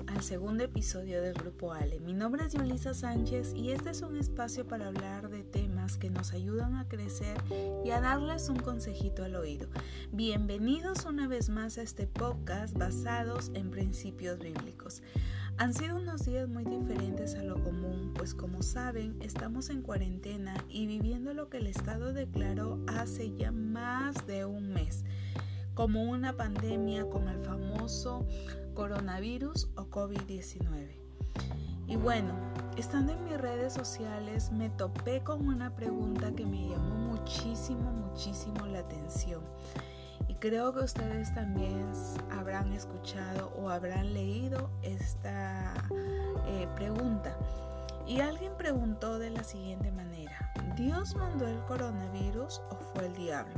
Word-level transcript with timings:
al 0.00 0.22
segundo 0.22 0.64
episodio 0.64 1.20
del 1.20 1.34
Grupo 1.34 1.74
Ale. 1.74 2.00
Mi 2.00 2.14
nombre 2.14 2.46
es 2.46 2.54
Yulisa 2.54 2.94
Sánchez 2.94 3.52
y 3.54 3.72
este 3.72 3.90
es 3.90 4.00
un 4.00 4.16
espacio 4.16 4.66
para 4.66 4.86
hablar 4.86 5.28
de 5.28 5.42
temas 5.42 5.98
que 5.98 6.08
nos 6.08 6.32
ayudan 6.32 6.76
a 6.76 6.88
crecer 6.88 7.36
y 7.84 7.90
a 7.90 8.00
darles 8.00 8.48
un 8.48 8.56
consejito 8.56 9.22
al 9.22 9.36
oído. 9.36 9.68
Bienvenidos 10.10 11.04
una 11.04 11.28
vez 11.28 11.50
más 11.50 11.76
a 11.76 11.82
este 11.82 12.06
podcast 12.06 12.74
basados 12.74 13.50
en 13.52 13.70
principios 13.70 14.38
bíblicos. 14.38 15.02
Han 15.58 15.74
sido 15.74 15.96
unos 15.96 16.24
días 16.24 16.48
muy 16.48 16.64
diferentes 16.64 17.34
a 17.34 17.42
lo 17.42 17.62
común, 17.62 18.14
pues 18.14 18.34
como 18.34 18.62
saben, 18.62 19.20
estamos 19.20 19.68
en 19.68 19.82
cuarentena 19.82 20.54
y 20.70 20.86
viviendo 20.86 21.34
lo 21.34 21.50
que 21.50 21.58
el 21.58 21.66
Estado 21.66 22.14
declaró 22.14 22.78
hace 22.86 23.34
ya 23.36 23.52
más 23.52 24.26
de 24.26 24.46
un 24.46 24.72
mes 24.72 25.04
como 25.74 26.02
una 26.02 26.36
pandemia 26.36 27.08
con 27.08 27.28
el 27.28 27.38
famoso 27.40 28.26
coronavirus 28.74 29.68
o 29.76 29.84
COVID-19. 29.84 30.96
Y 31.86 31.96
bueno, 31.96 32.32
estando 32.76 33.12
en 33.12 33.24
mis 33.24 33.38
redes 33.38 33.72
sociales 33.72 34.50
me 34.50 34.70
topé 34.70 35.22
con 35.22 35.46
una 35.46 35.74
pregunta 35.74 36.32
que 36.32 36.46
me 36.46 36.68
llamó 36.68 36.94
muchísimo, 36.94 37.92
muchísimo 37.92 38.66
la 38.66 38.80
atención. 38.80 39.42
Y 40.28 40.34
creo 40.34 40.72
que 40.72 40.80
ustedes 40.80 41.34
también 41.34 41.92
habrán 42.30 42.72
escuchado 42.72 43.52
o 43.58 43.68
habrán 43.68 44.14
leído 44.14 44.70
esta 44.82 45.74
eh, 46.46 46.68
pregunta. 46.76 47.36
Y 48.06 48.20
alguien 48.20 48.52
preguntó 48.56 49.18
de 49.18 49.30
la 49.30 49.44
siguiente 49.44 49.92
manera, 49.92 50.52
¿Dios 50.76 51.14
mandó 51.14 51.46
el 51.46 51.58
coronavirus 51.66 52.62
o 52.70 52.76
fue 52.94 53.06
el 53.06 53.14
diablo? 53.14 53.54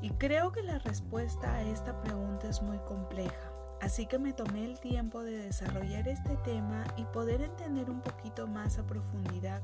Y 0.00 0.10
creo 0.10 0.52
que 0.52 0.62
la 0.62 0.78
respuesta 0.80 1.54
a 1.54 1.62
esta 1.62 2.00
pregunta 2.00 2.48
es 2.48 2.60
muy 2.62 2.78
compleja. 2.78 3.51
Así 3.82 4.06
que 4.06 4.16
me 4.16 4.32
tomé 4.32 4.64
el 4.64 4.78
tiempo 4.78 5.24
de 5.24 5.36
desarrollar 5.36 6.06
este 6.06 6.36
tema 6.44 6.84
y 6.96 7.02
poder 7.06 7.42
entender 7.42 7.90
un 7.90 8.00
poquito 8.00 8.46
más 8.46 8.78
a 8.78 8.86
profundidad, 8.86 9.60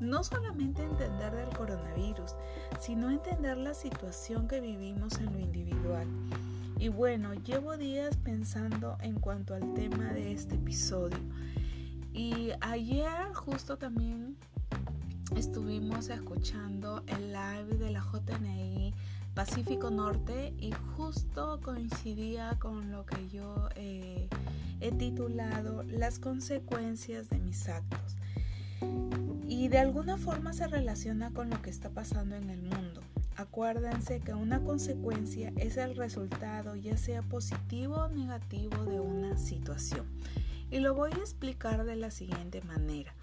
no 0.00 0.24
solamente 0.24 0.82
entender 0.82 1.34
del 1.34 1.50
coronavirus, 1.50 2.34
sino 2.80 3.10
entender 3.10 3.58
la 3.58 3.74
situación 3.74 4.48
que 4.48 4.62
vivimos 4.62 5.18
en 5.18 5.34
lo 5.34 5.38
individual. 5.38 6.06
Y 6.78 6.88
bueno, 6.88 7.34
llevo 7.34 7.76
días 7.76 8.16
pensando 8.16 8.96
en 9.02 9.20
cuanto 9.20 9.54
al 9.54 9.74
tema 9.74 10.14
de 10.14 10.32
este 10.32 10.54
episodio. 10.54 11.18
Y 12.14 12.52
ayer 12.62 13.34
justo 13.34 13.76
también 13.76 14.38
estuvimos 15.36 16.08
escuchando 16.08 17.02
el 17.06 17.34
live 17.34 17.76
de 17.76 17.90
la 17.90 18.00
JNI 18.00 18.94
Pacífico 19.38 19.90
Norte 19.90 20.52
y 20.58 20.72
justo 20.96 21.60
coincidía 21.62 22.56
con 22.58 22.90
lo 22.90 23.06
que 23.06 23.28
yo 23.28 23.68
eh, 23.76 24.28
he 24.80 24.90
titulado 24.90 25.84
las 25.84 26.18
consecuencias 26.18 27.30
de 27.30 27.38
mis 27.38 27.68
actos. 27.68 28.16
Y 29.46 29.68
de 29.68 29.78
alguna 29.78 30.16
forma 30.16 30.52
se 30.54 30.66
relaciona 30.66 31.30
con 31.30 31.50
lo 31.50 31.62
que 31.62 31.70
está 31.70 31.88
pasando 31.88 32.34
en 32.34 32.50
el 32.50 32.62
mundo. 32.62 33.00
Acuérdense 33.36 34.18
que 34.18 34.34
una 34.34 34.64
consecuencia 34.64 35.52
es 35.54 35.76
el 35.76 35.94
resultado, 35.94 36.74
ya 36.74 36.96
sea 36.96 37.22
positivo 37.22 37.94
o 37.94 38.08
negativo, 38.08 38.86
de 38.86 38.98
una 38.98 39.36
situación. 39.36 40.04
Y 40.68 40.80
lo 40.80 40.94
voy 40.94 41.12
a 41.12 41.18
explicar 41.18 41.84
de 41.84 41.94
la 41.94 42.10
siguiente 42.10 42.60
manera. 42.62 43.14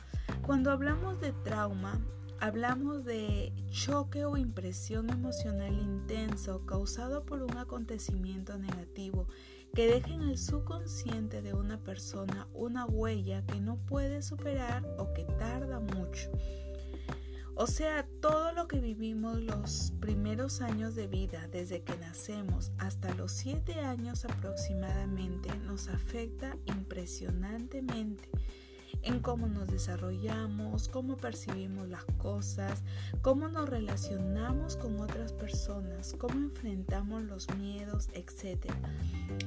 Cuando 0.44 0.72
hablamos 0.72 1.20
de 1.20 1.34
trauma, 1.44 2.00
Hablamos 2.40 3.06
de 3.06 3.54
choque 3.72 4.26
o 4.26 4.38
impresión 4.38 5.10
emocional 5.10 5.74
intenso 5.74 6.66
causado 6.66 7.26
por 7.26 7.42
un 7.42 7.58
acontecimiento 7.58 8.58
negativo 8.58 9.28
que 9.74 9.88
deja 9.88 10.14
en 10.14 10.22
el 10.22 10.38
subconsciente 10.38 11.42
de 11.42 11.54
una 11.54 11.80
persona 11.80 12.48
una 12.54 12.86
huella 12.86 13.46
que 13.46 13.60
no 13.60 13.78
puede 13.78 14.22
superar 14.22 14.86
o 14.98 15.14
que 15.14 15.24
tarda 15.24 15.80
mucho. 15.80 16.30
O 17.58 17.68
sea, 17.68 18.06
todo 18.22 18.52
lo 18.52 18.68
que 18.68 18.82
vivimos 18.82 19.40
los 19.40 19.94
primeros 20.02 20.60
años 20.60 20.94
de 20.94 21.08
vida, 21.08 21.48
desde 21.48 21.84
que 21.84 21.96
nacemos 21.98 22.74
hasta 22.78 23.14
los 23.16 23.32
7 23.32 23.80
años 23.80 24.26
aproximadamente, 24.26 25.56
nos 25.60 25.88
afecta 25.88 26.58
impresionantemente 26.66 28.30
en 29.06 29.20
cómo 29.20 29.48
nos 29.48 29.70
desarrollamos, 29.70 30.90
cómo 30.90 31.16
percibimos 31.16 31.88
las 31.88 32.04
cosas, 32.18 32.84
cómo 33.22 33.48
nos 33.48 33.70
relacionamos 33.70 34.76
con 34.76 35.00
otras 35.00 35.32
personas, 35.32 36.16
cómo 36.18 36.34
enfrentamos 36.34 37.24
los 37.24 37.48
miedos, 37.56 38.10
etc. 38.14 38.72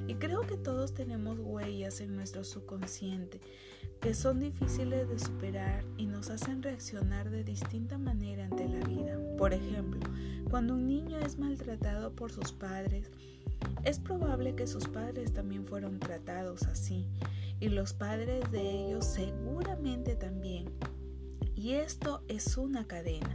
Y 0.06 0.14
creo 0.14 0.42
que 0.42 0.56
todos 0.56 0.94
tenemos 0.94 1.38
huellas 1.40 2.00
en 2.00 2.16
nuestro 2.16 2.44
subconsciente 2.44 3.40
que 4.00 4.14
son 4.14 4.40
difíciles 4.40 5.08
de 5.08 5.18
superar 5.18 5.84
y 5.96 6.06
nos 6.06 6.30
hacen 6.30 6.62
reaccionar 6.62 7.30
de 7.30 7.44
distinta 7.44 7.98
manera 7.98 8.44
ante 8.44 8.68
la 8.68 8.84
vida. 8.86 9.18
Por 9.36 9.52
ejemplo, 9.52 10.00
cuando 10.50 10.74
un 10.74 10.86
niño 10.86 11.18
es 11.18 11.38
maltratado 11.38 12.12
por 12.14 12.30
sus 12.30 12.52
padres, 12.52 13.10
es 13.84 13.98
probable 13.98 14.54
que 14.54 14.66
sus 14.66 14.86
padres 14.88 15.32
también 15.32 15.66
fueron 15.66 15.98
tratados 15.98 16.62
así 16.64 17.06
y 17.60 17.68
los 17.68 17.92
padres 17.92 18.50
de 18.52 18.60
ellos 18.60 19.04
seguramente 19.04 20.14
también. 20.14 20.66
Y 21.58 21.72
esto 21.72 22.22
es 22.28 22.56
una 22.56 22.86
cadena. 22.86 23.34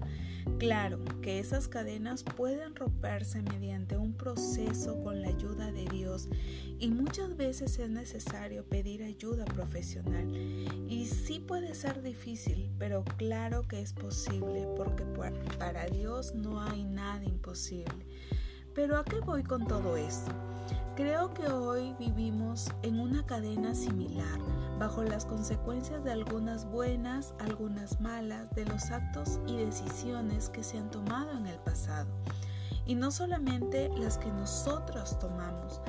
Claro 0.57 0.97
que 1.21 1.39
esas 1.39 1.67
cadenas 1.67 2.23
pueden 2.23 2.73
romperse 2.73 3.41
mediante 3.41 3.97
un 3.97 4.13
proceso 4.13 5.03
con 5.03 5.21
la 5.21 5.27
ayuda 5.27 5.73
de 5.73 5.83
Dios 5.87 6.29
y 6.79 6.89
muchas 6.89 7.35
veces 7.35 7.77
es 7.79 7.89
necesario 7.89 8.63
pedir 8.63 9.03
ayuda 9.03 9.43
profesional. 9.43 10.33
Y 10.87 11.07
sí 11.07 11.41
puede 11.41 11.75
ser 11.75 12.01
difícil, 12.01 12.71
pero 12.79 13.03
claro 13.17 13.67
que 13.67 13.81
es 13.81 13.91
posible 13.91 14.69
porque 14.77 15.03
para 15.59 15.85
Dios 15.87 16.33
no 16.33 16.61
hay 16.61 16.85
nada 16.85 17.25
imposible. 17.25 18.05
Pero 18.73 18.97
¿a 18.97 19.03
qué 19.03 19.19
voy 19.19 19.43
con 19.43 19.67
todo 19.67 19.97
esto? 19.97 20.31
Creo 20.95 21.33
que 21.33 21.47
hoy 21.47 21.93
vivimos 21.99 22.69
en 22.83 23.01
una 23.01 23.25
cadena 23.25 23.75
similar, 23.75 24.39
bajo 24.83 25.01
las 25.01 25.23
consecuencias 25.23 26.03
de 26.03 26.11
algunas 26.11 26.65
buenas, 26.65 27.33
algunas 27.39 28.01
malas, 28.01 28.53
de 28.53 28.65
los 28.65 28.91
actos 28.91 29.39
y 29.47 29.55
decisiones 29.55 30.49
que 30.49 30.61
se 30.61 30.77
han 30.77 30.91
tomado 30.91 31.31
en 31.31 31.47
el 31.47 31.57
pasado. 31.59 32.09
Y 32.85 32.95
no 32.95 33.09
solamente 33.09 33.87
las 33.97 34.17
que 34.17 34.27
nosotros 34.27 35.17
tomamos, 35.19 35.79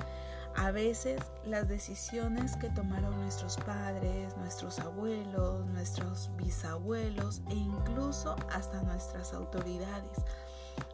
a 0.55 0.71
veces 0.71 1.21
las 1.45 1.67
decisiones 1.67 2.57
que 2.57 2.71
tomaron 2.71 3.21
nuestros 3.21 3.57
padres, 3.57 4.37
nuestros 4.37 4.79
abuelos, 4.79 5.67
nuestros 5.67 6.31
bisabuelos 6.37 7.43
e 7.51 7.57
incluso 7.57 8.37
hasta 8.53 8.81
nuestras 8.83 9.35
autoridades 9.35 10.19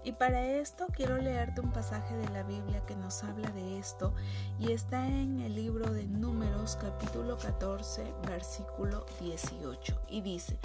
y 0.04 0.12
para 0.12 0.44
esto 0.44 0.86
quiero 0.94 1.18
leerte 1.18 1.60
un 1.60 1.72
pasaje 1.72 2.16
de 2.16 2.28
la 2.30 2.42
Biblia 2.42 2.82
que 2.86 2.96
nos 2.96 3.22
habla 3.22 3.50
de 3.50 3.78
esto 3.78 4.14
y 4.58 4.72
está 4.72 5.06
en 5.06 5.40
el 5.40 5.54
libro 5.54 5.92
de 5.92 6.06
Números 6.06 6.78
capítulo 6.80 7.36
14 7.36 8.04
versículo 8.26 9.04
18 9.20 10.00
y 10.08 10.22
dice, 10.22 10.58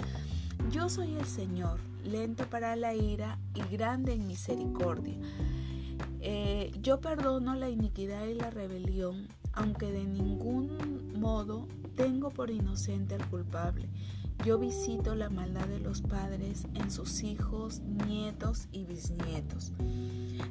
yo 0.70 0.88
soy 0.88 1.16
el 1.16 1.26
Señor, 1.26 1.80
lento 2.02 2.46
para 2.46 2.76
la 2.76 2.94
ira 2.94 3.38
y 3.54 3.62
grande 3.74 4.14
en 4.14 4.26
misericordia. 4.26 5.16
Eh, 6.20 6.72
yo 6.80 7.00
perdono 7.00 7.54
la 7.54 7.68
iniquidad 7.68 8.24
y 8.26 8.34
la 8.34 8.50
rebelión, 8.50 9.28
aunque 9.52 9.92
de 9.92 10.04
ningún 10.04 11.12
modo 11.20 11.68
tengo 11.94 12.30
por 12.30 12.50
inocente 12.50 13.14
al 13.14 13.28
culpable. 13.28 13.88
Yo 14.46 14.58
visito 14.58 15.16
la 15.16 15.28
maldad 15.28 15.66
de 15.66 15.80
los 15.80 16.02
padres 16.02 16.68
en 16.74 16.92
sus 16.92 17.24
hijos, 17.24 17.80
nietos 17.80 18.68
y 18.70 18.84
bisnietos. 18.84 19.72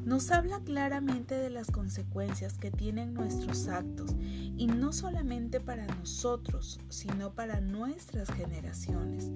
Nos 0.03 0.31
habla 0.31 0.59
claramente 0.65 1.33
de 1.33 1.49
las 1.49 1.71
consecuencias 1.71 2.57
que 2.57 2.71
tienen 2.71 3.13
nuestros 3.13 3.69
actos 3.69 4.13
y 4.19 4.67
no 4.67 4.91
solamente 4.91 5.61
para 5.61 5.87
nosotros, 5.87 6.81
sino 6.89 7.31
para 7.35 7.61
nuestras 7.61 8.29
generaciones. 8.33 9.31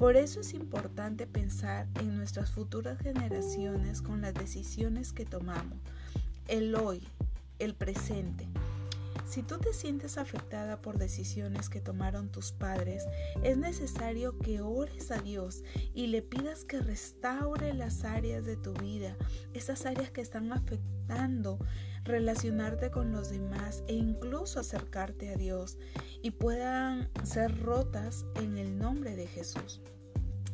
Por 0.00 0.16
eso 0.16 0.40
es 0.40 0.52
importante 0.52 1.28
pensar 1.28 1.86
en 2.00 2.16
nuestras 2.16 2.50
futuras 2.50 2.98
generaciones 2.98 4.02
con 4.02 4.20
las 4.20 4.34
decisiones 4.34 5.12
que 5.12 5.26
tomamos, 5.26 5.78
el 6.48 6.74
hoy, 6.74 7.06
el 7.60 7.76
presente 7.76 8.48
si 9.32 9.42
tú 9.42 9.56
te 9.56 9.72
sientes 9.72 10.18
afectada 10.18 10.82
por 10.82 10.98
decisiones 10.98 11.70
que 11.70 11.80
tomaron 11.80 12.30
tus 12.30 12.52
padres, 12.52 13.06
es 13.42 13.56
necesario 13.56 14.38
que 14.38 14.60
ores 14.60 15.10
a 15.10 15.22
Dios 15.22 15.64
y 15.94 16.08
le 16.08 16.20
pidas 16.20 16.66
que 16.66 16.80
restaure 16.80 17.72
las 17.72 18.04
áreas 18.04 18.44
de 18.44 18.58
tu 18.58 18.74
vida, 18.74 19.16
esas 19.54 19.86
áreas 19.86 20.10
que 20.10 20.20
están 20.20 20.52
afectando 20.52 21.58
relacionarte 22.04 22.90
con 22.90 23.10
los 23.10 23.30
demás 23.30 23.84
e 23.88 23.94
incluso 23.94 24.60
acercarte 24.60 25.30
a 25.30 25.36
Dios 25.36 25.78
y 26.20 26.32
puedan 26.32 27.08
ser 27.24 27.58
rotas 27.62 28.26
en 28.34 28.58
el 28.58 28.76
nombre 28.76 29.16
de 29.16 29.28
Jesús. 29.28 29.80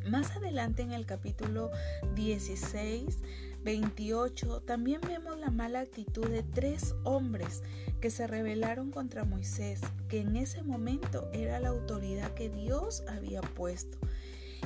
Más 0.09 0.31
adelante 0.37 0.83
en 0.83 0.93
el 0.93 1.05
capítulo 1.05 1.69
16 2.15 3.17
28 3.63 4.61
también 4.61 5.01
vemos 5.01 5.37
la 5.37 5.51
mala 5.51 5.81
actitud 5.81 6.27
de 6.27 6.43
tres 6.43 6.95
hombres 7.03 7.61
que 7.99 8.09
se 8.09 8.27
rebelaron 8.27 8.91
contra 8.91 9.25
Moisés, 9.25 9.81
que 10.07 10.21
en 10.21 10.35
ese 10.35 10.63
momento 10.63 11.29
era 11.33 11.59
la 11.59 11.69
autoridad 11.69 12.33
que 12.33 12.49
Dios 12.49 13.03
había 13.07 13.41
puesto. 13.41 13.97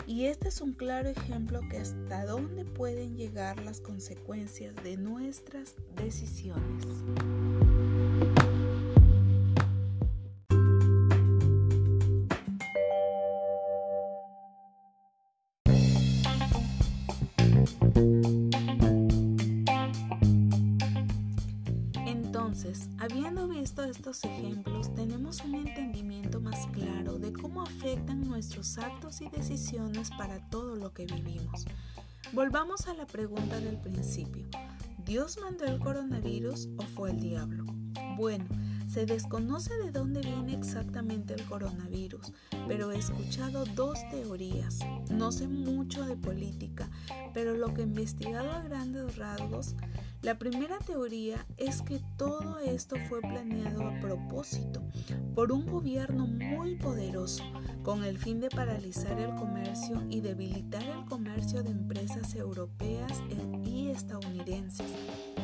Y 0.07 0.25
este 0.25 0.49
es 0.49 0.61
un 0.61 0.73
claro 0.73 1.09
ejemplo 1.09 1.61
que 1.69 1.77
hasta 1.77 2.25
dónde 2.25 2.65
pueden 2.65 3.15
llegar 3.15 3.59
las 3.63 3.79
consecuencias 3.79 4.75
de 4.83 4.97
nuestras 4.97 5.75
decisiones. 5.95 6.85
Habiendo 22.97 23.47
visto 23.47 23.83
estos 23.83 24.23
ejemplos, 24.23 24.93
tenemos 24.95 25.41
un 25.41 25.55
entendimiento 25.55 26.41
más 26.41 26.65
claro 26.67 27.19
de 27.19 27.31
cómo 27.31 27.61
afectan 27.61 28.21
nuestros 28.21 28.77
actos 28.77 29.21
y 29.21 29.29
decisiones 29.29 30.09
para 30.11 30.39
todo 30.49 30.75
lo 30.75 30.91
que 30.91 31.05
vivimos. 31.05 31.65
Volvamos 32.31 32.87
a 32.87 32.95
la 32.95 33.05
pregunta 33.05 33.59
del 33.59 33.77
principio. 33.79 34.47
¿Dios 35.05 35.37
mandó 35.39 35.65
el 35.65 35.79
coronavirus 35.79 36.69
o 36.77 36.83
fue 36.83 37.11
el 37.11 37.19
diablo? 37.19 37.65
Bueno, 38.17 38.45
se 38.87 39.05
desconoce 39.05 39.73
de 39.77 39.91
dónde 39.91 40.21
viene 40.21 40.53
exactamente 40.53 41.33
el 41.33 41.45
coronavirus, 41.45 42.31
pero 42.67 42.91
he 42.91 42.97
escuchado 42.97 43.65
dos 43.75 43.99
teorías. 44.09 44.79
No 45.11 45.31
sé 45.31 45.47
mucho 45.47 46.05
de 46.05 46.15
política, 46.15 46.89
pero 47.33 47.55
lo 47.55 47.73
que 47.73 47.81
he 47.81 47.85
investigado 47.85 48.51
a 48.51 48.61
grandes 48.61 49.15
rasgos, 49.17 49.75
la 50.23 50.39
primera 50.39 50.79
teoría 50.79 51.45
es 51.57 51.81
que 51.81 51.99
todo 52.17 52.57
esto 52.59 52.95
fue 53.09 53.19
planeado 53.19 53.85
a 53.85 53.99
propósito 53.99 54.81
por 55.35 55.51
un 55.51 55.65
gobierno 55.65 56.25
muy 56.25 56.75
poderoso 56.75 57.43
con 57.83 58.05
el 58.05 58.17
fin 58.17 58.39
de 58.39 58.49
paralizar 58.49 59.19
el 59.19 59.35
comercio 59.35 60.01
y 60.09 60.21
debilitar 60.21 60.83
el 60.83 61.03
comercio 61.05 61.61
de 61.61 61.71
empresas 61.71 62.35
europeas 62.35 63.21
y 63.65 63.89
estadounidenses 63.89 64.87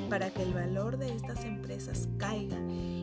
para 0.10 0.30
que 0.30 0.44
el 0.44 0.54
valor 0.54 0.98
de 0.98 1.14
estas 1.14 1.44
empresas 1.44 2.08
caiga 2.18 2.58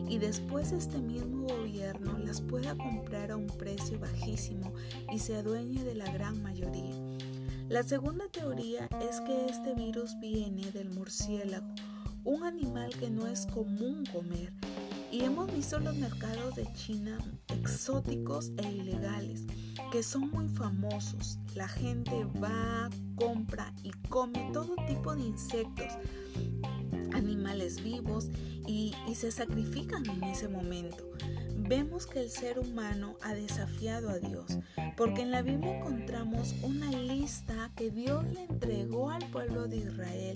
y 0.09 0.17
después 0.17 0.71
este 0.71 0.97
mismo 0.97 1.45
gobierno 1.47 2.17
las 2.17 2.41
pueda 2.41 2.75
comprar 2.75 3.29
a 3.29 3.37
un 3.37 3.47
precio 3.47 3.99
bajísimo 3.99 4.73
y 5.13 5.19
se 5.19 5.35
adueñe 5.35 5.83
de 5.83 5.93
la 5.93 6.11
gran 6.11 6.41
mayoría. 6.41 6.95
La 7.69 7.83
segunda 7.83 8.29
teoría 8.29 8.89
es 9.09 9.19
que 9.21 9.45
este 9.47 9.73
virus 9.73 10.17
viene 10.19 10.71
del 10.71 10.89
murciélago, 10.89 11.67
un 12.23 12.43
animal 12.43 12.91
que 12.97 13.09
no 13.09 13.27
es 13.27 13.45
común 13.47 14.05
comer 14.05 14.53
y 15.11 15.25
hemos 15.25 15.53
visto 15.53 15.77
los 15.79 15.95
mercados 15.95 16.55
de 16.55 16.71
China 16.73 17.17
exóticos 17.49 18.51
e 18.57 18.71
ilegales 18.71 19.43
que 19.91 20.01
son 20.01 20.31
muy 20.31 20.47
famosos. 20.47 21.39
La 21.55 21.67
gente 21.67 22.25
va, 22.41 22.89
compra 23.15 23.73
y 23.83 23.91
come 24.09 24.49
todo 24.53 24.75
tipo 24.87 25.13
de 25.13 25.23
insectos 25.23 25.97
animales 27.13 27.83
vivos 27.83 28.29
y, 28.65 28.93
se 29.13 29.31
sacrifican 29.31 30.05
en 30.09 30.23
ese 30.23 30.47
momento. 30.47 31.03
Vemos 31.67 32.07
que 32.07 32.21
el 32.21 32.29
ser 32.29 32.59
humano 32.59 33.17
ha 33.21 33.33
desafiado 33.33 34.09
a 34.09 34.19
Dios, 34.19 34.57
porque 34.95 35.21
en 35.21 35.31
la 35.31 35.41
Biblia 35.41 35.77
encontramos 35.77 36.55
una 36.63 36.89
lista 36.91 37.71
que 37.75 37.91
Dios 37.91 38.23
le 38.31 38.43
entregó 38.43 39.09
al 39.09 39.25
pueblo 39.31 39.67
de 39.67 39.77
Israel 39.77 40.35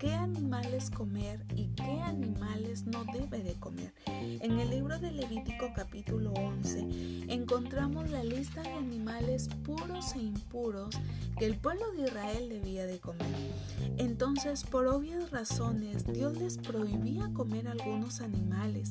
qué 0.00 0.12
animales 0.12 0.90
comer 0.90 1.46
y 1.54 1.68
qué 1.76 2.00
animales 2.00 2.84
no 2.86 3.04
debe 3.04 3.44
de 3.44 3.54
comer. 3.54 3.94
En 4.08 4.58
el 4.58 4.70
libro 4.70 4.98
de 4.98 5.12
Levítico 5.12 5.72
capítulo 5.76 6.32
11 6.32 7.26
encontramos 7.28 8.10
la 8.10 8.24
lista 8.24 8.62
de 8.62 8.72
animales 8.72 9.48
puros 9.64 10.16
e 10.16 10.18
impuros 10.18 10.98
que 11.38 11.46
el 11.46 11.56
pueblo 11.58 11.92
de 11.92 12.08
Israel 12.08 12.48
debía 12.48 12.86
de 12.86 12.98
comer. 12.98 13.28
Entonces, 13.98 14.64
por 14.64 14.88
obvias 14.88 15.30
razones, 15.30 16.04
Dios 16.12 16.36
les 16.36 16.58
prohibía 16.58 17.30
comer 17.32 17.68
algunos 17.68 18.20
animales 18.20 18.90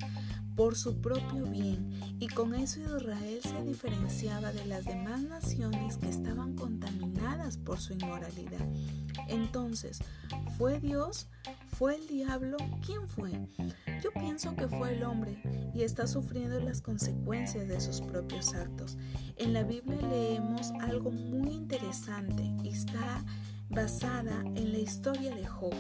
por 0.56 0.76
su 0.76 1.02
propio 1.02 1.46
bien 1.46 1.90
y 2.20 2.28
con 2.28 2.54
eso 2.54 2.80
Israel 2.82 3.40
se 3.42 3.64
diferenciaba 3.64 4.52
de 4.52 4.66
las 4.66 4.86
demás 4.86 5.22
naciones 5.22 5.98
que 5.98 6.10
estaban 6.10 6.56
contaminadas 6.56 7.58
por 7.58 7.80
su 7.80 7.94
inmoralidad. 7.94 8.68
Entonces, 9.28 10.00
¿fue 10.58 10.80
Dios? 10.80 11.28
¿Fue 11.68 11.96
el 11.96 12.08
diablo? 12.08 12.58
¿Quién 12.86 13.08
fue? 13.08 13.32
Yo 14.04 14.12
pienso 14.14 14.56
que 14.56 14.68
fue 14.68 14.94
el 14.94 15.04
hombre 15.04 15.42
y 15.74 15.84
está 15.84 16.06
sufriendo 16.08 16.60
las 16.60 16.82
consecuencias 16.82 17.68
de 17.68 17.80
sus 17.80 18.02
propios 18.02 18.54
actos. 18.54 18.98
En 19.38 19.54
la 19.54 19.64
Biblia 19.64 20.02
leemos 20.02 20.72
algo 20.82 21.12
muy 21.12 21.52
interesante 21.52 22.44
y 22.64 22.70
está 22.70 23.24
basada 23.70 24.42
en 24.56 24.74
la 24.74 24.80
historia 24.80 25.34
de 25.34 25.46
Job. 25.46 25.74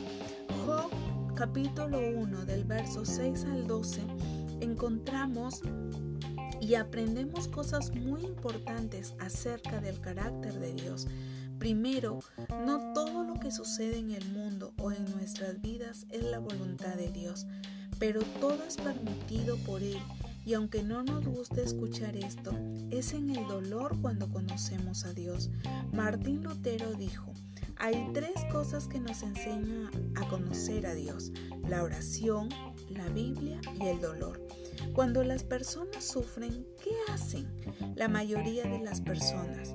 Job 0.65 0.89
capítulo 1.35 1.99
1 2.15 2.45
del 2.45 2.63
verso 2.63 3.03
6 3.03 3.45
al 3.45 3.67
12 3.67 4.01
encontramos 4.61 5.61
y 6.61 6.75
aprendemos 6.75 7.47
cosas 7.47 7.93
muy 7.95 8.23
importantes 8.23 9.15
acerca 9.19 9.81
del 9.81 9.99
carácter 9.99 10.59
de 10.59 10.73
Dios. 10.73 11.07
Primero, 11.57 12.19
no 12.65 12.93
todo 12.93 13.23
lo 13.23 13.35
que 13.39 13.51
sucede 13.51 13.97
en 13.97 14.11
el 14.11 14.25
mundo 14.31 14.73
o 14.79 14.91
en 14.91 15.05
nuestras 15.11 15.61
vidas 15.61 16.05
es 16.09 16.23
la 16.23 16.39
voluntad 16.39 16.95
de 16.95 17.11
Dios, 17.11 17.45
pero 17.99 18.21
todo 18.39 18.63
es 18.63 18.77
permitido 18.77 19.57
por 19.57 19.83
Él. 19.83 19.99
Y 20.43 20.55
aunque 20.55 20.81
no 20.81 21.03
nos 21.03 21.23
guste 21.25 21.63
escuchar 21.63 22.15
esto, 22.15 22.51
es 22.89 23.13
en 23.13 23.29
el 23.29 23.47
dolor 23.47 23.99
cuando 24.01 24.29
conocemos 24.29 25.05
a 25.05 25.13
Dios. 25.13 25.51
Martín 25.91 26.43
Lutero 26.43 26.93
dijo, 26.93 27.31
hay 27.81 28.11
tres 28.13 28.45
cosas 28.51 28.87
que 28.87 28.99
nos 28.99 29.23
enseñan 29.23 29.89
a 30.15 30.27
conocer 30.29 30.85
a 30.85 30.93
Dios, 30.93 31.31
la 31.67 31.81
oración, 31.81 32.47
la 32.89 33.07
Biblia 33.09 33.59
y 33.79 33.87
el 33.87 33.99
dolor. 33.99 34.39
Cuando 34.93 35.23
las 35.23 35.43
personas 35.43 36.03
sufren, 36.03 36.67
¿qué 36.83 36.91
hacen? 37.11 37.47
La 37.95 38.07
mayoría 38.07 38.65
de 38.65 38.79
las 38.81 39.01
personas, 39.01 39.73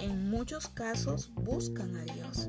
en 0.00 0.30
muchos 0.30 0.68
casos, 0.68 1.32
buscan 1.34 1.96
a 1.96 2.04
Dios. 2.04 2.48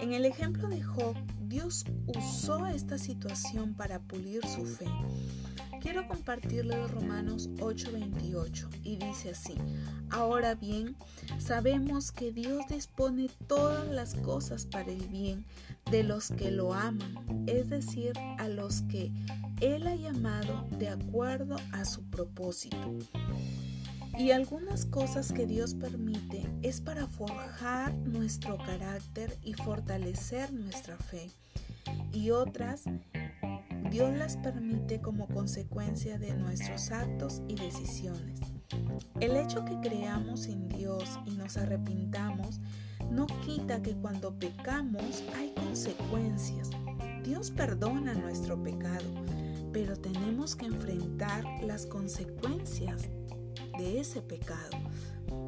En 0.00 0.12
el 0.12 0.24
ejemplo 0.24 0.68
de 0.68 0.80
Job, 0.80 1.16
Dios 1.40 1.84
usó 2.06 2.66
esta 2.66 2.96
situación 2.96 3.74
para 3.74 3.98
pulir 3.98 4.46
su 4.46 4.64
fe. 4.64 4.86
Quiero 5.84 6.08
compartirle 6.08 6.86
Romanos 6.86 7.50
8:28 7.58 8.70
y 8.84 8.96
dice 8.96 9.32
así, 9.32 9.52
ahora 10.08 10.54
bien, 10.54 10.96
sabemos 11.36 12.10
que 12.10 12.32
Dios 12.32 12.66
dispone 12.70 13.28
todas 13.46 13.86
las 13.88 14.14
cosas 14.14 14.64
para 14.64 14.90
el 14.90 15.06
bien 15.08 15.44
de 15.90 16.02
los 16.02 16.30
que 16.30 16.50
lo 16.50 16.72
aman, 16.72 17.44
es 17.46 17.68
decir, 17.68 18.14
a 18.38 18.48
los 18.48 18.80
que 18.84 19.12
Él 19.60 19.86
ha 19.86 19.94
llamado 19.94 20.66
de 20.78 20.88
acuerdo 20.88 21.56
a 21.72 21.84
su 21.84 22.02
propósito. 22.04 22.96
Y 24.18 24.30
algunas 24.30 24.86
cosas 24.86 25.34
que 25.34 25.44
Dios 25.44 25.74
permite 25.74 26.50
es 26.62 26.80
para 26.80 27.06
forjar 27.08 27.92
nuestro 27.92 28.56
carácter 28.56 29.36
y 29.42 29.52
fortalecer 29.52 30.50
nuestra 30.50 30.96
fe. 30.96 31.30
Y 32.10 32.30
otras 32.30 32.84
Dios 33.90 34.16
las 34.16 34.36
permite 34.36 35.00
como 35.00 35.26
consecuencia 35.28 36.18
de 36.18 36.34
nuestros 36.34 36.90
actos 36.90 37.42
y 37.48 37.54
decisiones. 37.54 38.40
El 39.20 39.36
hecho 39.36 39.64
que 39.64 39.78
creamos 39.80 40.46
en 40.46 40.68
Dios 40.68 41.18
y 41.26 41.32
nos 41.32 41.56
arrepintamos 41.56 42.60
no 43.10 43.26
quita 43.44 43.82
que 43.82 43.94
cuando 43.94 44.38
pecamos 44.38 45.22
hay 45.36 45.52
consecuencias. 45.54 46.70
Dios 47.22 47.50
perdona 47.50 48.14
nuestro 48.14 48.60
pecado, 48.62 49.08
pero 49.72 49.96
tenemos 49.96 50.56
que 50.56 50.66
enfrentar 50.66 51.44
las 51.62 51.86
consecuencias 51.86 53.08
de 53.78 54.00
ese 54.00 54.20
pecado. 54.22 54.76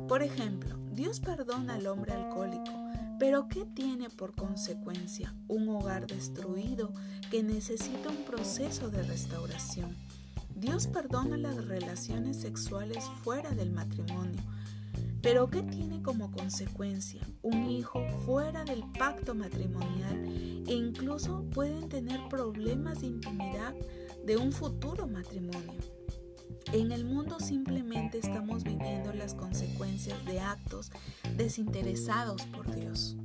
Por 0.09 0.23
ejemplo, 0.23 0.77
Dios 0.93 1.21
perdona 1.21 1.75
al 1.75 1.87
hombre 1.87 2.13
alcohólico, 2.13 2.71
pero 3.19 3.49
¿qué 3.49 3.65
tiene 3.65 4.11
por 4.11 4.35
consecuencia 4.35 5.35
un 5.49 5.69
hogar 5.69 6.07
destruido 6.07 6.93
que 7.31 7.43
necesita 7.43 8.11
un 8.11 8.25
proceso 8.25 8.91
de 8.91 9.03
restauración? 9.03 9.97
Dios 10.55 10.87
perdona 10.87 11.37
las 11.37 11.67
relaciones 11.67 12.39
sexuales 12.39 13.05
fuera 13.23 13.51
del 13.51 13.73
matrimonio, 13.73 14.43
pero 15.23 15.49
¿qué 15.51 15.63
tiene 15.63 16.03
como 16.03 16.31
consecuencia 16.31 17.21
un 17.43 17.71
hijo 17.71 18.03
fuera 18.25 18.65
del 18.65 18.83
pacto 18.99 19.35
matrimonial 19.35 20.25
e 20.67 20.75
incluso 20.75 21.45
pueden 21.51 21.89
tener 21.89 22.21
problemas 22.29 23.01
de 23.01 23.09
intimidad 23.09 23.75
de 24.25 24.37
un 24.37 24.53
futuro 24.53 25.07
matrimonio? 25.07 25.81
En 26.73 26.93
el 26.93 27.05
mundo 27.05 27.39
simplemente 27.39 28.19
estamos 28.19 28.65
viviendo 28.65 29.13
las 29.13 29.35
consecuencias 29.35 30.25
de 30.25 30.41
actos 30.41 30.91
desinteresados 31.37 32.43
por 32.47 32.75
Dios. 32.75 33.17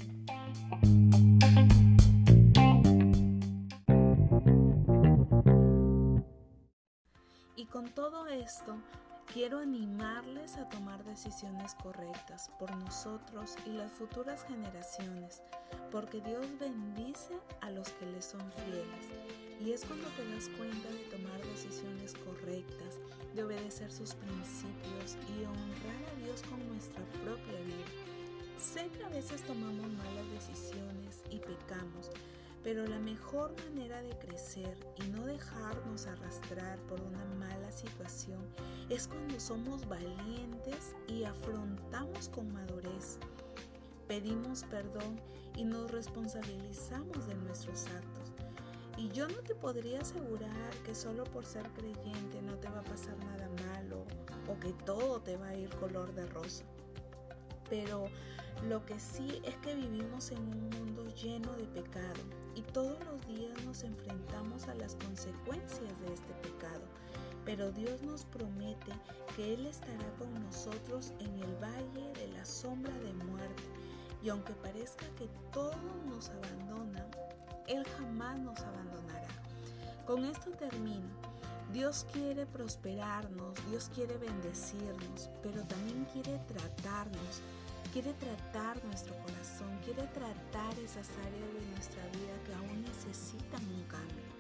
Y 7.55 7.65
con 7.65 7.89
todo 7.93 8.27
esto, 8.27 8.77
quiero 9.33 9.59
animarles 9.59 10.57
a 10.57 10.69
tomar 10.69 11.03
decisiones 11.03 11.75
correctas 11.75 12.51
por 12.59 12.75
nosotros 12.75 13.55
y 13.65 13.71
las 13.71 13.91
futuras 13.91 14.43
generaciones, 14.45 15.41
porque 15.91 16.21
Dios 16.21 16.45
bendice 16.59 17.33
a 17.61 17.71
los 17.71 17.89
que 17.89 18.05
le 18.05 18.21
son 18.21 18.41
fieles 18.51 19.40
y 19.63 19.73
es 19.73 19.85
cuando 19.85 20.07
te 20.17 20.27
das 20.33 20.49
cuenta 20.57 20.89
de 20.89 21.03
tomar 21.15 21.39
decisiones 21.45 22.13
correctas, 22.25 22.97
de 23.35 23.43
obedecer 23.43 23.91
sus 23.91 24.15
principios 24.15 25.17
y 25.29 25.45
honrar 25.45 26.03
a 26.11 26.25
Dios 26.25 26.41
con 26.49 26.67
nuestra 26.67 27.03
propia 27.23 27.59
vida. 27.61 27.85
Sé 28.57 28.89
que 28.89 29.03
a 29.03 29.09
veces 29.09 29.43
tomamos 29.43 29.87
malas 29.91 30.31
decisiones 30.31 31.21
y 31.29 31.37
pecamos, 31.37 32.09
pero 32.63 32.87
la 32.87 32.99
mejor 32.99 33.53
manera 33.65 34.01
de 34.01 34.17
crecer 34.17 34.75
y 34.97 35.09
no 35.09 35.25
dejarnos 35.25 36.07
arrastrar 36.07 36.79
por 36.87 36.99
una 37.01 37.23
mala 37.39 37.71
situación 37.71 38.41
es 38.89 39.07
cuando 39.07 39.39
somos 39.39 39.87
valientes 39.87 40.95
y 41.07 41.23
afrontamos 41.23 42.29
con 42.29 42.51
madurez. 42.51 43.19
Pedimos 44.07 44.63
perdón 44.63 45.19
y 45.55 45.63
nos 45.63 45.89
responsabilizamos 45.91 47.27
de 47.27 47.35
nuestros 47.35 47.85
actos. 47.87 48.10
Y 48.97 49.09
yo 49.09 49.27
no 49.27 49.37
te 49.37 49.55
podría 49.55 50.01
asegurar 50.01 50.73
que 50.85 50.93
solo 50.93 51.23
por 51.25 51.45
ser 51.45 51.67
creyente 51.71 52.41
no 52.41 52.55
te 52.55 52.69
va 52.69 52.79
a 52.79 52.83
pasar 52.83 53.17
nada 53.17 53.49
malo 53.67 54.05
o 54.47 54.59
que 54.59 54.73
todo 54.85 55.19
te 55.21 55.37
va 55.37 55.47
a 55.47 55.55
ir 55.55 55.69
color 55.77 56.13
de 56.13 56.25
rosa. 56.27 56.63
Pero 57.69 58.07
lo 58.67 58.85
que 58.85 58.99
sí 58.99 59.41
es 59.43 59.55
que 59.57 59.75
vivimos 59.75 60.31
en 60.31 60.39
un 60.39 60.69
mundo 60.69 61.07
lleno 61.15 61.51
de 61.53 61.65
pecado 61.65 62.21
y 62.53 62.61
todos 62.61 62.97
los 63.05 63.25
días 63.27 63.63
nos 63.65 63.83
enfrentamos 63.83 64.67
a 64.67 64.75
las 64.75 64.95
consecuencias 64.95 65.99
de 66.01 66.13
este 66.13 66.33
pecado. 66.43 66.83
Pero 67.45 67.71
Dios 67.71 68.01
nos 68.03 68.25
promete 68.25 68.91
que 69.35 69.55
Él 69.55 69.65
estará 69.65 70.13
con 70.19 70.31
nosotros 70.43 71.13
en 71.19 71.39
el 71.39 71.55
valle 71.55 72.13
de 72.13 72.27
la 72.33 72.45
sombra 72.45 72.93
de 72.99 73.13
muerte. 73.13 73.63
Y 74.23 74.29
aunque 74.29 74.53
parezca 74.53 75.05
que 75.17 75.27
todos 75.51 75.75
nos 76.05 76.29
abandonan, 76.29 77.00
Él 77.71 77.85
jamás 77.97 78.39
nos 78.39 78.59
abandonará. 78.59 79.27
Con 80.05 80.25
esto 80.25 80.51
termino. 80.51 81.07
Dios 81.71 82.05
quiere 82.11 82.45
prosperarnos, 82.45 83.53
Dios 83.69 83.89
quiere 83.95 84.17
bendecirnos, 84.17 85.29
pero 85.41 85.63
también 85.63 86.05
quiere 86.11 86.37
tratarnos 86.39 87.41
quiere 87.91 88.13
tratar 88.13 88.83
nuestro 88.85 89.13
corazón, 89.17 89.77
quiere 89.83 90.03
tratar 90.13 90.71
esas 90.79 91.09
áreas 91.09 91.53
de 91.53 91.71
nuestra 91.71 92.03
vida 92.15 92.35
que 92.45 92.53
aún 92.53 92.83
necesitan 92.83 93.61
un 93.67 93.83
cambio. 93.83 94.31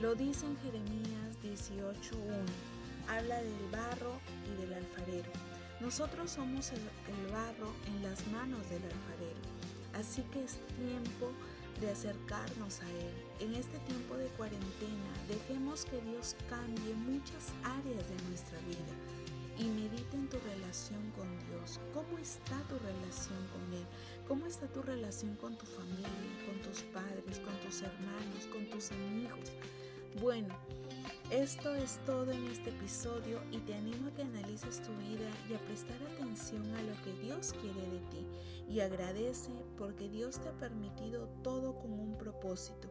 Lo 0.00 0.14
dice 0.14 0.46
en 0.46 0.56
Jeremías 0.58 1.36
18.1, 1.42 2.14
habla 3.08 3.38
del 3.38 3.70
barro 3.72 4.20
y 4.46 4.60
del 4.60 4.74
alfarero. 4.74 5.32
Nosotros 5.80 6.30
somos 6.30 6.70
el, 6.70 6.78
el 6.78 7.32
barro 7.32 7.72
en 7.88 8.02
las 8.02 8.24
manos 8.28 8.62
del 8.70 8.84
alfarero, 8.84 9.42
así 9.94 10.22
que 10.32 10.44
es 10.44 10.60
tiempo 10.76 11.32
de 11.84 11.90
acercarnos 11.90 12.80
a 12.80 12.90
Él. 12.90 13.12
En 13.40 13.54
este 13.54 13.78
tiempo 13.80 14.16
de 14.16 14.28
cuarentena, 14.38 15.12
dejemos 15.28 15.84
que 15.84 16.00
Dios 16.00 16.34
cambie 16.48 16.94
muchas 16.94 17.52
áreas 17.62 18.08
de 18.08 18.28
nuestra 18.28 18.58
vida 18.60 18.94
y 19.58 19.64
medita 19.64 20.16
en 20.16 20.28
tu 20.28 20.38
relación 20.38 21.02
con 21.10 21.28
Dios. 21.46 21.78
¿Cómo 21.92 22.18
está 22.18 22.58
tu 22.68 22.78
relación 22.78 23.38
con 23.52 23.72
Él? 23.74 23.86
¿Cómo 24.26 24.46
está 24.46 24.66
tu 24.66 24.80
relación 24.80 25.36
con 25.36 25.58
tu 25.58 25.66
familia, 25.66 26.08
con 26.46 26.58
tus 26.62 26.82
padres, 26.84 27.38
con 27.40 27.54
tus 27.60 27.82
hermanos, 27.82 28.46
con 28.50 28.64
tus 28.70 28.90
amigos? 28.90 29.52
Bueno, 30.20 30.54
esto 31.30 31.74
es 31.74 31.98
todo 32.04 32.30
en 32.32 32.46
este 32.46 32.70
episodio 32.70 33.40
y 33.50 33.58
te 33.58 33.74
animo 33.74 34.08
a 34.08 34.14
que 34.14 34.22
analices 34.22 34.82
tu 34.82 34.92
vida 34.96 35.28
y 35.48 35.54
a 35.54 35.58
prestar 35.58 35.96
atención 36.12 36.62
a 36.74 36.82
lo 36.82 36.92
que 37.02 37.12
Dios 37.22 37.54
quiere 37.60 37.80
de 37.80 38.00
ti 38.10 38.26
y 38.68 38.80
agradece 38.80 39.52
porque 39.78 40.08
Dios 40.08 40.38
te 40.38 40.48
ha 40.48 40.52
permitido 40.52 41.28
todo 41.42 41.76
con 41.76 41.92
un 41.92 42.16
propósito 42.18 42.88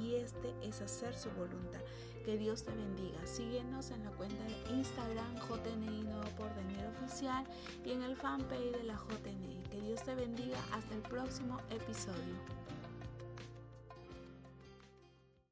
y 0.00 0.14
este 0.14 0.54
es 0.62 0.80
hacer 0.80 1.14
su 1.14 1.30
voluntad. 1.30 1.80
Que 2.24 2.36
Dios 2.36 2.64
te 2.64 2.72
bendiga. 2.72 3.24
Síguenos 3.24 3.90
en 3.90 4.04
la 4.04 4.10
cuenta 4.10 4.42
de 4.44 4.74
Instagram 4.74 5.36
JNI 5.36 6.02
Nuevo 6.02 6.28
Porvenir 6.36 6.84
Oficial 6.98 7.44
y 7.84 7.92
en 7.92 8.02
el 8.02 8.16
fanpage 8.16 8.72
de 8.72 8.82
la 8.82 8.94
JNI. 8.94 9.62
Que 9.70 9.80
Dios 9.80 10.02
te 10.02 10.14
bendiga. 10.14 10.58
Hasta 10.72 10.94
el 10.94 11.02
próximo 11.02 11.60
episodio. 11.70 12.65